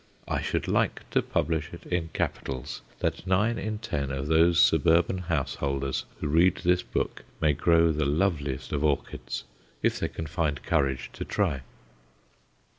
I 0.27 0.41
should 0.41 0.67
like 0.67 1.07
to 1.11 1.21
publish 1.21 1.69
it 1.71 1.85
in 1.85 2.07
capitals 2.11 2.81
that 3.01 3.27
nine 3.27 3.59
in 3.59 3.77
ten 3.77 4.09
of 4.09 4.25
those 4.25 4.59
suburban 4.59 5.19
householders 5.19 6.05
who 6.19 6.27
read 6.27 6.61
this 6.63 6.81
book 6.81 7.23
may 7.39 7.53
grow 7.53 7.91
the 7.91 8.05
loveliest 8.05 8.71
of 8.71 8.83
orchids 8.83 9.43
if 9.83 9.99
they 9.99 10.07
can 10.07 10.25
find 10.25 10.63
courage 10.63 11.11
to 11.13 11.23
try. 11.23 11.61